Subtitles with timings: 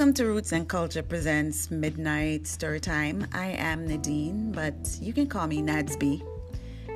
[0.00, 3.28] Welcome to Roots and Culture Presents Midnight Storytime.
[3.34, 6.22] I am Nadine, but you can call me Nadsby.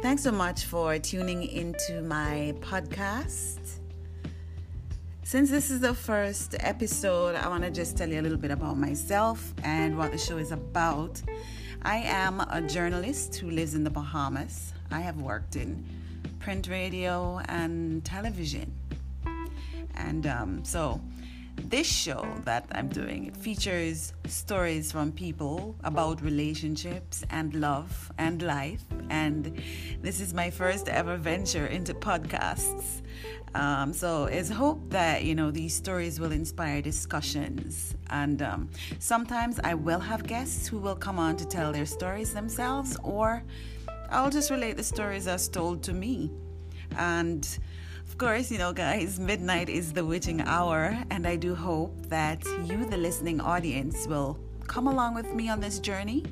[0.01, 3.59] Thanks so much for tuning into my podcast.
[5.23, 8.51] Since this is the first episode, I want to just tell you a little bit
[8.51, 11.21] about myself and what the show is about.
[11.83, 14.73] I am a journalist who lives in the Bahamas.
[14.91, 15.85] I have worked in
[16.41, 18.73] print radio and television.
[19.95, 21.03] And um, so,
[21.57, 28.43] this show that I'm doing it features stories from people about relationships and love and
[28.43, 28.85] life.
[29.11, 29.63] And
[30.03, 33.03] this is my first ever venture into podcasts.
[33.55, 37.95] Um, so it's hope that you know these stories will inspire discussions.
[38.11, 42.35] And um, sometimes I will have guests who will come on to tell their stories
[42.35, 43.45] themselves, or
[44.11, 46.31] I'll just relate the stories as told to me.
[46.97, 47.47] And
[48.07, 52.45] of course, you know, guys, midnight is the witching hour, and I do hope that
[52.65, 56.25] you, the listening audience, will come along with me on this journey.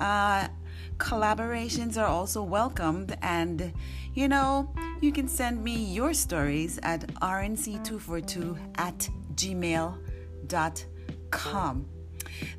[0.00, 0.48] Uh,
[0.96, 3.72] collaborations are also welcomed, and
[4.14, 9.96] you know, you can send me your stories at rnc242 at gmail.com.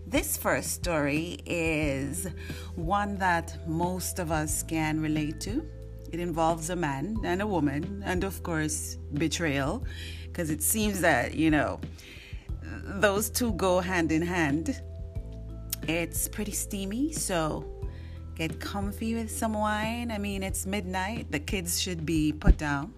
[0.07, 2.27] This first story is
[2.75, 5.67] one that most of us can relate to
[6.11, 9.83] it involves a man and a woman, and of course, betrayal,
[10.25, 11.79] because it seems that, you know,
[12.61, 14.81] those two go hand in hand.
[15.87, 17.65] It's pretty steamy, so
[18.35, 20.11] get comfy with some wine.
[20.11, 22.93] I mean, it's midnight, the kids should be put down.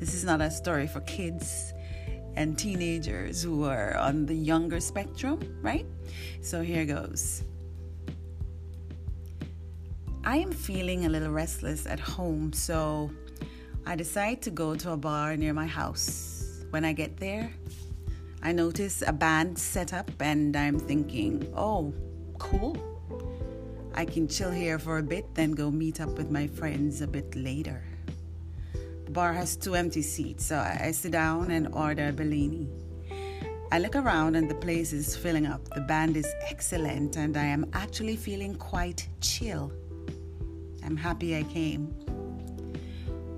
[0.00, 1.72] This is not a story for kids
[2.36, 5.86] and teenagers who are on the younger spectrum, right?
[6.40, 7.44] So here goes.
[10.26, 13.10] I am feeling a little restless at home, so
[13.84, 16.64] I decide to go to a bar near my house.
[16.70, 17.52] When I get there,
[18.42, 21.92] I notice a band set up and I'm thinking, oh,
[22.38, 22.74] cool.
[23.94, 27.06] I can chill here for a bit, then go meet up with my friends a
[27.06, 27.84] bit later.
[29.04, 32.66] The bar has two empty seats, so I sit down and order a Bellini.
[33.70, 35.68] I look around and the place is filling up.
[35.74, 39.70] The band is excellent and I am actually feeling quite chill.
[40.84, 41.86] I'm happy I came.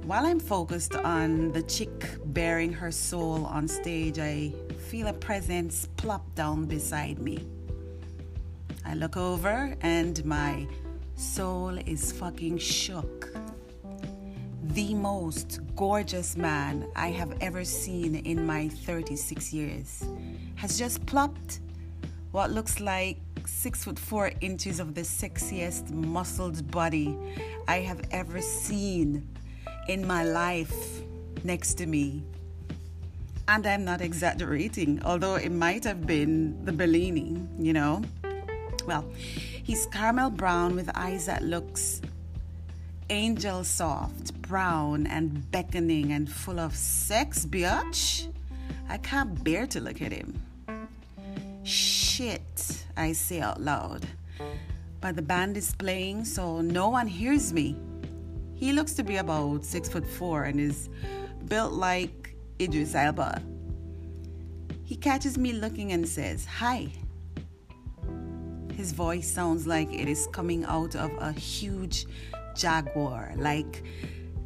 [0.05, 4.53] While I'm focused on the chick baring her soul on stage, I
[4.89, 7.47] feel a presence plop down beside me.
[8.85, 10.67] I look over and my
[11.17, 13.37] soul is fucking shook.
[14.63, 20.05] The most gorgeous man I have ever seen in my 36 years
[20.55, 21.61] has just plopped
[22.31, 27.17] what looks like six foot four inches of the sexiest muscled body
[27.69, 29.27] I have ever seen
[29.89, 31.03] in my life
[31.45, 32.25] next to me.
[33.49, 38.03] And I'm not exaggerating, although it might have been the Bellini, you know.
[38.87, 42.01] Well, he's caramel brown with eyes that looks
[43.09, 48.27] angel soft, brown and beckoning and full of sex, bitch.
[48.89, 50.46] I can't bear to look at him.
[51.67, 54.07] Shit, I say out loud.
[55.01, 57.77] But the band is playing, so no one hears me.
[58.55, 60.89] He looks to be about six foot four and is
[61.49, 63.43] built like Idris Elba.
[64.85, 66.93] He catches me looking and says, Hi.
[68.73, 72.07] His voice sounds like it is coming out of a huge
[72.55, 73.83] jaguar, like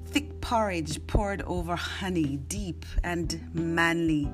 [0.07, 4.31] thick porridge poured over honey, deep and manly.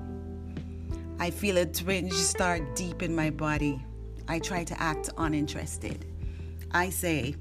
[1.18, 3.82] I feel a twinge start deep in my body.
[4.28, 6.04] I try to act uninterested.
[6.72, 7.36] I say,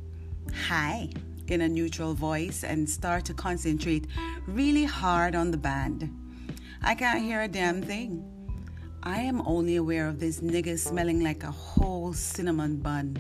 [0.68, 1.10] Hi,
[1.48, 4.08] in a neutral voice and start to concentrate
[4.48, 6.10] really hard on the band.
[6.84, 8.24] I can't hear a damn thing.
[9.04, 13.18] I am only aware of this nigga smelling like a whole cinnamon bun.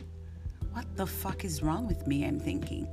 [0.71, 2.25] What the fuck is wrong with me?
[2.25, 2.87] I'm thinking.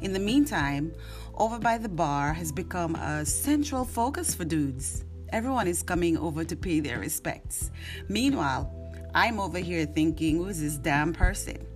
[0.00, 0.92] In the meantime,
[1.34, 5.04] over by the bar has become a central focus for dudes.
[5.30, 7.70] Everyone is coming over to pay their respects.
[8.08, 8.72] Meanwhile,
[9.14, 11.66] I'm over here thinking, who's this damn person?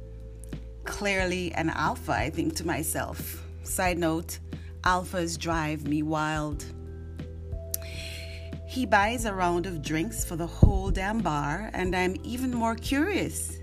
[0.84, 3.44] Clearly an alpha, I think to myself.
[3.62, 4.38] Side note,
[4.82, 6.64] alphas drive me wild.
[8.66, 12.75] He buys a round of drinks for the whole damn bar, and I'm even more
[12.75, 13.58] curious.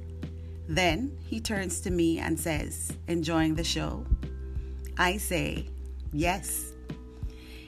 [0.67, 4.05] Then he turns to me and says, Enjoying the show?
[4.99, 5.67] I say,
[6.13, 6.73] Yes.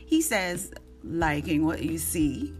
[0.05, 0.71] He says,
[1.03, 2.53] liking what you see.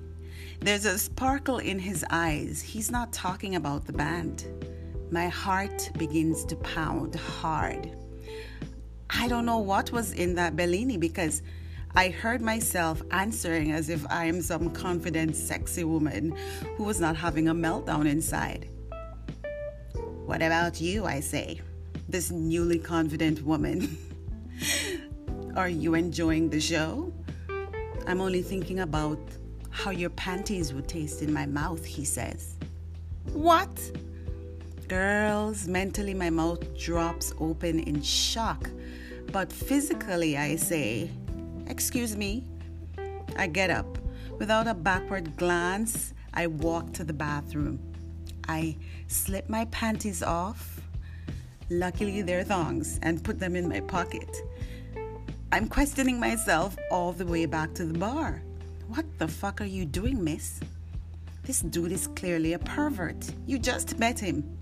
[0.60, 2.62] There's a sparkle in his eyes.
[2.62, 4.46] He's not talking about the band.
[5.12, 7.92] My heart begins to pound hard.
[9.10, 11.42] I don't know what was in that Bellini because
[11.96, 16.34] I heard myself answering as if I am some confident, sexy woman
[16.78, 18.70] who was not having a meltdown inside.
[20.26, 21.06] What about you?
[21.06, 21.60] I say,
[22.08, 23.98] this newly confident woman.
[25.58, 27.12] Are you enjoying the show?
[28.08, 29.20] I'm only thinking about
[29.70, 32.56] how your panties would taste in my mouth, he says.
[33.34, 33.80] What?
[34.88, 38.70] Girls, mentally my mouth drops open in shock,
[39.32, 41.10] but physically I say,
[41.68, 42.44] Excuse me.
[43.38, 43.98] I get up.
[44.40, 47.80] Without a backward glance, I walk to the bathroom.
[48.48, 48.76] I
[49.08, 50.82] slip my panties off.
[51.70, 54.30] Luckily, they're thongs and put them in my pocket.
[55.52, 58.42] I'm questioning myself all the way back to the bar.
[58.88, 60.60] What the fuck are you doing, miss?
[61.44, 63.30] This dude is clearly a pervert.
[63.46, 64.58] You just met him.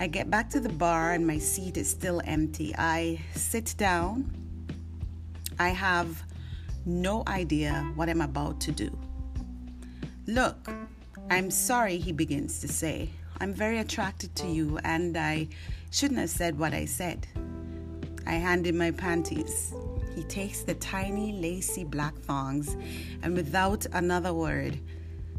[0.00, 2.74] I get back to the bar and my seat is still empty.
[2.76, 4.30] I sit down
[5.58, 6.22] I have
[6.84, 8.90] no idea what I'm about to do.
[10.26, 10.68] Look,
[11.30, 13.10] I'm sorry, he begins to say.
[13.40, 15.48] I'm very attracted to you, and I
[15.90, 17.26] shouldn't have said what I said.
[18.26, 19.74] I hand him my panties.
[20.14, 22.76] He takes the tiny, lacy black thongs
[23.22, 24.78] and, without another word,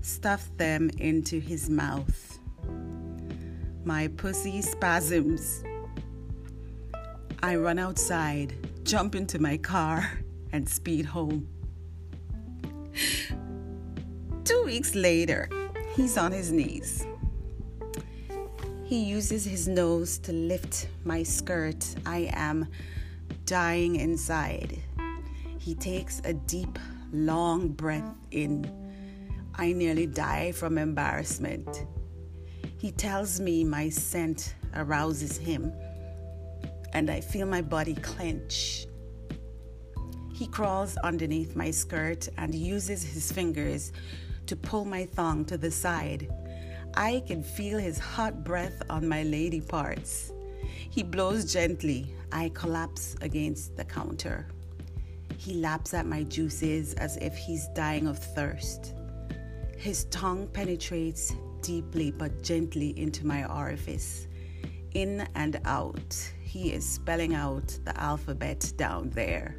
[0.01, 2.39] stuffs them into his mouth.
[3.85, 5.63] My pussy spasms.
[7.41, 10.19] I run outside jump into my car,
[10.51, 11.47] and speed home.
[14.43, 15.49] Two weeks later,
[15.95, 17.05] he's on his knees.
[18.93, 21.83] He uses his nose to lift my skirt.
[22.05, 22.67] I am
[23.43, 24.77] dying inside.
[25.57, 26.77] He takes a deep,
[27.11, 28.71] long breath in.
[29.55, 31.87] I nearly die from embarrassment.
[32.77, 35.73] He tells me my scent arouses him
[36.93, 38.85] and I feel my body clench.
[40.35, 43.91] He crawls underneath my skirt and uses his fingers
[44.45, 46.29] to pull my thong to the side.
[46.95, 50.31] I can feel his hot breath on my lady parts.
[50.89, 52.13] He blows gently.
[52.31, 54.47] I collapse against the counter.
[55.37, 58.93] He laps at my juices as if he's dying of thirst.
[59.77, 64.27] His tongue penetrates deeply but gently into my orifice,
[64.93, 69.55] in and out he is spelling out the alphabet down there.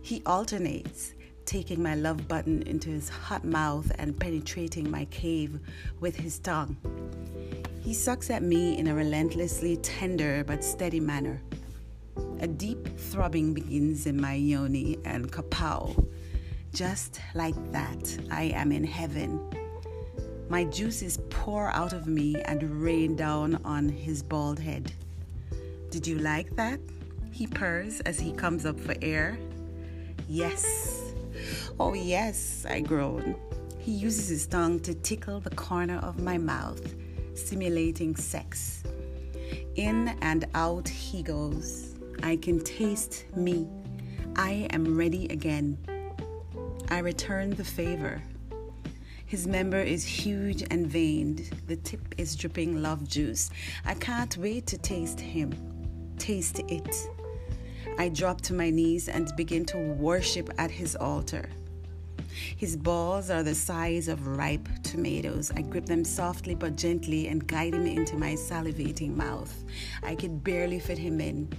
[0.00, 1.12] He alternates,
[1.48, 5.58] taking my love button into his hot mouth and penetrating my cave
[5.98, 6.76] with his tongue.
[7.80, 11.40] He sucks at me in a relentlessly tender but steady manner.
[12.40, 16.06] A deep throbbing begins in my yoni and kapow.
[16.74, 19.40] Just like that, I am in heaven.
[20.50, 24.92] My juices pour out of me and rain down on his bald head.
[25.88, 26.78] Did you like that?
[27.32, 29.38] He purrs as he comes up for air.
[30.28, 30.97] Yes.
[31.78, 33.36] Oh, yes, I groan.
[33.78, 36.94] He uses his tongue to tickle the corner of my mouth,
[37.34, 38.82] simulating sex.
[39.76, 41.94] In and out he goes.
[42.22, 43.68] I can taste me.
[44.36, 45.78] I am ready again.
[46.90, 48.22] I return the favor.
[49.26, 51.50] His member is huge and veined.
[51.66, 53.50] The tip is dripping love juice.
[53.84, 55.54] I can't wait to taste him
[56.18, 57.08] taste it.
[57.98, 61.50] I drop to my knees and begin to worship at his altar.
[62.56, 65.50] His balls are the size of ripe tomatoes.
[65.56, 69.52] I grip them softly but gently and guide him into my salivating mouth.
[70.04, 71.52] I could barely fit him in.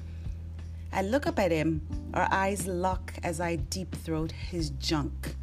[0.93, 1.81] I look up at him.
[2.13, 5.35] Our eyes lock as I deep throat his junk.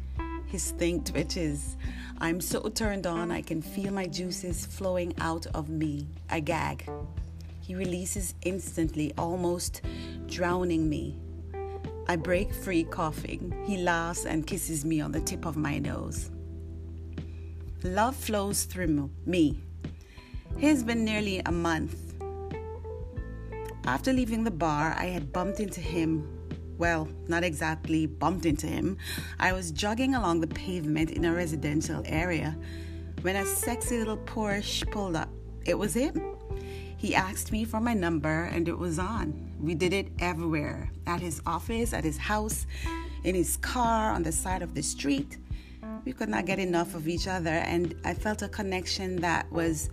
[0.47, 1.77] His thing twitches.
[2.19, 6.07] I'm so turned on, I can feel my juices flowing out of me.
[6.29, 6.89] I gag.
[7.67, 9.81] He releases instantly, almost
[10.25, 11.19] drowning me.
[12.07, 13.61] I break free coughing.
[13.67, 16.31] He laughs and kisses me on the tip of my nose.
[17.83, 19.59] Love flows through me.
[20.55, 22.13] It has been nearly a month.
[23.85, 26.25] After leaving the bar, I had bumped into him.
[26.77, 28.97] Well, not exactly bumped into him.
[29.41, 32.57] I was jogging along the pavement in a residential area
[33.23, 35.27] when a sexy little Porsche pulled up.
[35.65, 36.36] It was him.
[36.97, 39.51] He asked me for my number and it was on.
[39.59, 42.65] We did it everywhere at his office, at his house,
[43.23, 45.37] in his car, on the side of the street.
[46.05, 49.89] We could not get enough of each other, and I felt a connection that was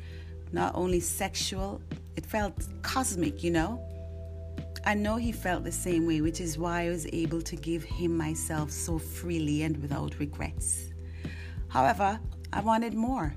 [0.52, 1.82] not only sexual,
[2.16, 3.80] it felt cosmic, you know?
[4.86, 7.82] I know he felt the same way, which is why I was able to give
[7.82, 10.90] him myself so freely and without regrets.
[11.68, 12.20] However,
[12.52, 13.34] I wanted more.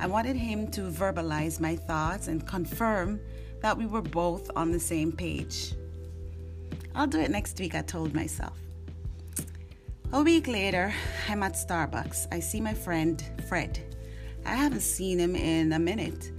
[0.00, 3.20] I wanted him to verbalize my thoughts and confirm
[3.60, 5.74] that we were both on the same page.
[6.94, 8.58] I'll do it next week, I told myself.
[10.12, 10.94] A week later,
[11.28, 12.28] I'm at Starbucks.
[12.32, 13.78] I see my friend Fred.
[14.46, 16.32] I haven't seen him in a minute.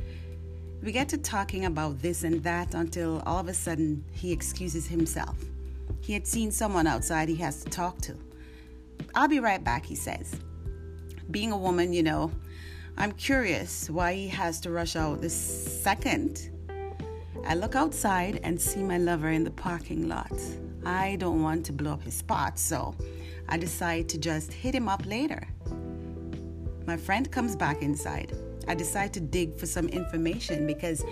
[0.82, 4.88] We get to talking about this and that until all of a sudden he excuses
[4.88, 5.38] himself.
[6.02, 8.16] He had seen someone outside he has to talk to.
[9.14, 10.36] I'll be right back, he says.
[11.30, 12.32] Being a woman, you know,
[13.02, 16.50] I'm curious why he has to rush out this second.
[17.48, 20.34] I look outside and see my lover in the parking lot.
[20.86, 22.94] I don't want to blow up his spot, so
[23.48, 25.48] I decide to just hit him up later.
[26.86, 28.34] My friend comes back inside.
[28.68, 31.06] I decide to dig for some information because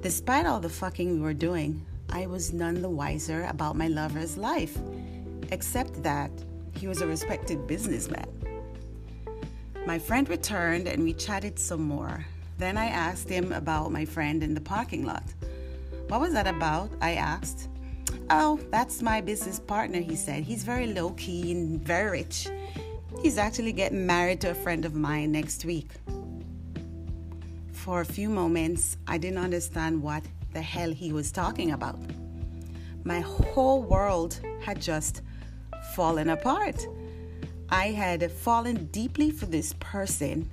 [0.00, 4.36] despite all the fucking we were doing, I was none the wiser about my lover's
[4.36, 4.78] life,
[5.50, 6.30] except that
[6.76, 8.41] he was a respected businessman.
[9.84, 12.24] My friend returned and we chatted some more.
[12.58, 15.24] Then I asked him about my friend in the parking lot.
[16.06, 16.90] What was that about?
[17.00, 17.68] I asked.
[18.30, 20.44] Oh, that's my business partner, he said.
[20.44, 22.48] He's very low key and very rich.
[23.22, 25.90] He's actually getting married to a friend of mine next week.
[27.72, 30.22] For a few moments, I didn't understand what
[30.52, 31.98] the hell he was talking about.
[33.02, 35.22] My whole world had just
[35.96, 36.86] fallen apart.
[37.72, 40.50] I had fallen deeply for this person,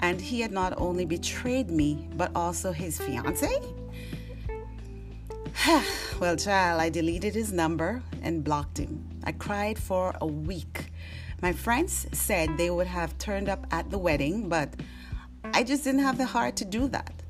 [0.00, 3.62] and he had not only betrayed me, but also his fiance.
[6.20, 9.08] well, child, I deleted his number and blocked him.
[9.22, 10.86] I cried for a week.
[11.40, 14.74] My friends said they would have turned up at the wedding, but
[15.44, 17.22] I just didn't have the heart to do that.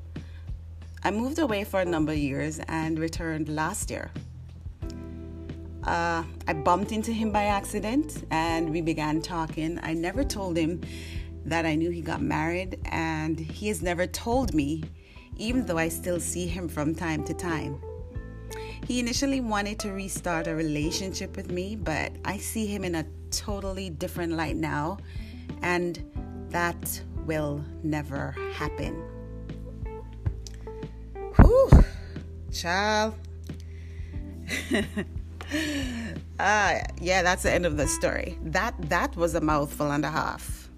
[1.04, 4.10] I moved away for a number of years and returned last year.
[5.84, 9.80] Uh, I bumped into him by accident and we began talking.
[9.82, 10.80] I never told him
[11.44, 14.84] that I knew he got married, and he has never told me,
[15.36, 17.80] even though I still see him from time to time.
[18.86, 23.06] He initially wanted to restart a relationship with me, but I see him in a
[23.30, 24.98] totally different light now,
[25.62, 26.04] and
[26.50, 29.02] that will never happen.
[31.36, 31.70] Whew,
[32.52, 33.14] child.
[36.40, 38.38] ah, yeah, that's the end of the story.
[38.42, 40.68] That that was a mouthful and a half.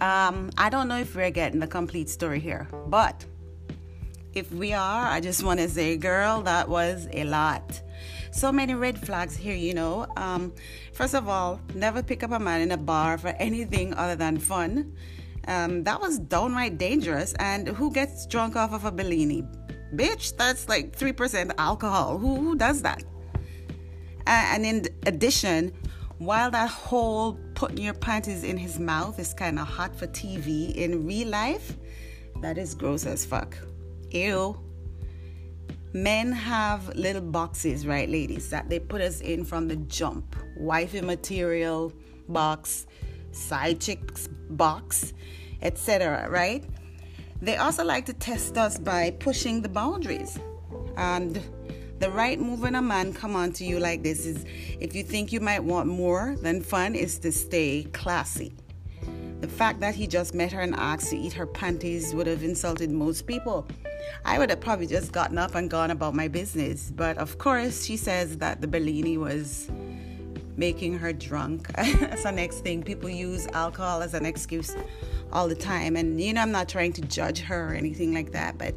[0.00, 3.24] Um, I don't know if we're getting the complete story here, but
[4.34, 7.80] if we are, I just want to say, girl, that was a lot.
[8.32, 10.06] So many red flags here, you know.
[10.16, 10.54] Um,
[10.92, 14.38] first of all, never pick up a man in a bar for anything other than
[14.38, 14.96] fun.
[15.46, 17.34] Um, that was downright dangerous.
[17.34, 19.42] And who gets drunk off of a Bellini?
[19.94, 22.16] Bitch, that's like 3% alcohol.
[22.18, 23.04] Who, who does that?
[24.26, 25.72] And in addition,
[26.18, 30.74] while that whole putting your panties in his mouth is kind of hot for TV,
[30.74, 31.76] in real life,
[32.40, 33.56] that is gross as fuck.
[34.10, 34.58] Ew.
[35.94, 40.36] Men have little boxes, right, ladies, that they put us in from the jump.
[40.56, 41.92] Wifey material
[42.28, 42.86] box,
[43.32, 45.12] side chicks box,
[45.60, 46.64] etc., right?
[47.42, 50.38] They also like to test us by pushing the boundaries.
[50.96, 51.40] And
[52.02, 54.44] the right move when a man come on to you like this is
[54.80, 58.52] if you think you might want more than fun is to stay classy.
[59.40, 62.42] The fact that he just met her and asked to eat her panties would have
[62.42, 63.68] insulted most people.
[64.24, 66.90] I would have probably just gotten up and gone about my business.
[66.90, 69.70] But of course, she says that the Bellini was
[70.56, 71.68] making her drunk.
[71.76, 72.82] That's the next thing.
[72.82, 74.74] People use alcohol as an excuse
[75.32, 75.94] all the time.
[75.94, 78.74] And, you know, I'm not trying to judge her or anything like that, but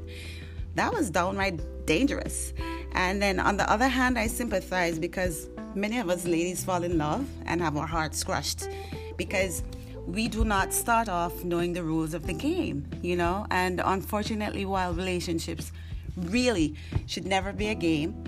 [0.75, 2.53] that was downright dangerous.
[2.95, 6.97] And then on the other hand, I sympathize because many of us ladies fall in
[6.97, 8.69] love and have our hearts crushed
[9.17, 9.63] because
[10.07, 13.45] we do not start off knowing the rules of the game, you know?
[13.51, 15.73] And unfortunately, while relationships
[16.15, 16.75] really
[17.05, 18.23] should never be a game,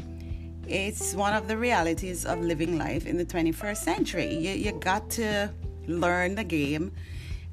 [0.67, 4.35] it's one of the realities of living life in the 21st century.
[4.35, 5.49] You, you got to
[5.87, 6.91] learn the game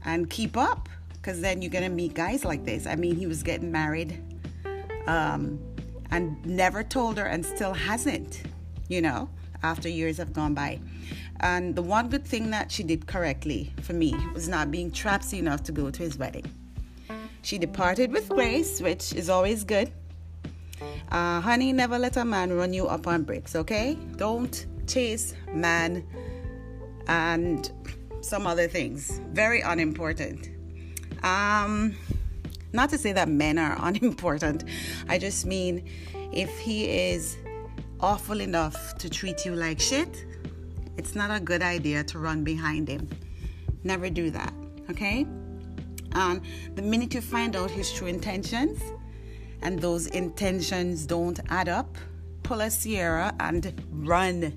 [0.04, 2.88] and keep up because then you're going to meet guys like this.
[2.88, 4.20] I mean, he was getting married
[5.06, 5.60] um,
[6.10, 8.42] and never told her and still hasn't,
[8.88, 9.28] you know,
[9.62, 10.80] after years have gone by.
[11.40, 15.38] And the one good thing that she did correctly for me was not being trapsy
[15.38, 16.44] enough to go to his wedding.
[17.42, 19.92] She departed with grace, which is always good.
[21.10, 23.98] Uh, honey, never let a man run you up on bricks, okay?
[24.16, 26.06] Don't chase man
[27.06, 27.70] and
[28.22, 29.20] some other things.
[29.32, 30.50] Very unimportant.
[31.22, 31.94] Um,
[32.74, 34.64] not to say that men are unimportant.
[35.08, 35.84] I just mean
[36.32, 37.36] if he is
[38.00, 40.26] awful enough to treat you like shit,
[40.96, 43.08] it's not a good idea to run behind him.
[43.82, 44.52] Never do that,
[44.90, 45.26] okay?
[46.12, 46.40] And
[46.74, 48.80] the minute you find out his true intentions
[49.62, 51.96] and those intentions don't add up,
[52.42, 54.56] pull a Sierra and run.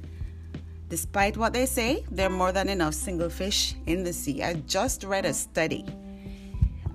[0.89, 4.43] Despite what they say, there are more than enough single fish in the sea.
[4.43, 5.86] I just read a study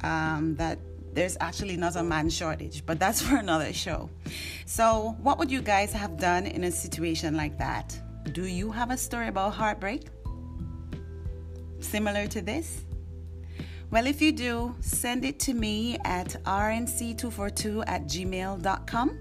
[0.02, 0.78] um, that
[1.12, 4.08] there's actually not a man shortage, but that's for another show.
[4.66, 7.98] So, what would you guys have done in a situation like that?
[8.32, 10.06] Do you have a story about heartbreak?
[11.80, 12.84] Similar to this?
[13.90, 19.18] Well, if you do, send it to me at rnc242 at gmail.com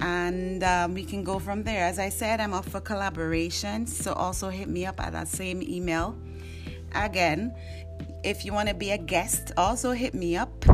[0.00, 1.84] and um, we can go from there.
[1.84, 5.62] As I said, I'm up for collaboration, so also hit me up at that same
[5.62, 6.16] email.
[6.94, 7.54] Again,
[8.22, 10.64] if you want to be a guest, also hit me up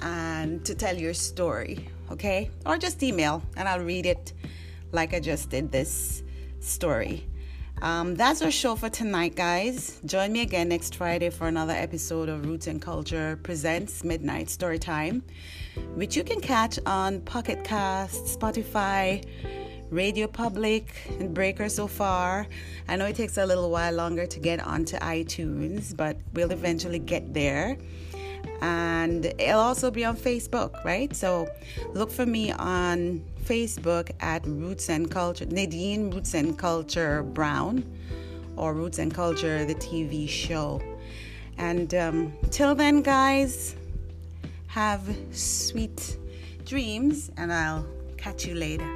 [0.00, 2.50] and to tell your story, okay?
[2.66, 4.32] Or just email and I'll read it
[4.92, 6.22] like I just did this
[6.60, 7.26] story.
[7.82, 10.00] Um, that's our show for tonight, guys.
[10.04, 14.78] Join me again next Friday for another episode of Roots and Culture Presents Midnight Story
[14.78, 15.22] Time,
[15.94, 19.24] which you can catch on Pocket Cast, Spotify,
[19.90, 22.46] Radio Public, and Breaker so far.
[22.86, 26.98] I know it takes a little while longer to get onto iTunes, but we'll eventually
[26.98, 27.78] get there.
[28.60, 31.14] And it'll also be on Facebook, right?
[31.16, 31.48] So
[31.94, 37.84] look for me on Facebook at Roots and Culture, Nadine Roots and Culture Brown,
[38.56, 40.82] or Roots and Culture, the TV show.
[41.56, 43.76] And um, till then, guys,
[44.66, 46.16] have sweet
[46.64, 48.88] dreams, and I'll catch you later.